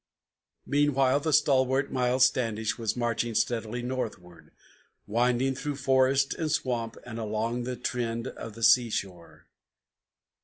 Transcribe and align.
Meanwhile 0.65 1.19
the 1.19 1.31
stalwart 1.31 1.91
Miles 1.91 2.25
Standish 2.25 2.75
was 2.75 2.97
marching 2.97 3.35
steadily 3.35 3.83
northward, 3.83 4.49
Winding 5.05 5.53
through 5.53 5.75
forest 5.75 6.33
and 6.33 6.51
swamp, 6.51 6.97
and 7.05 7.19
along 7.19 7.65
the 7.65 7.75
trend 7.75 8.25
of 8.27 8.55
the 8.55 8.63
sea 8.63 8.89
shore. 8.89 9.45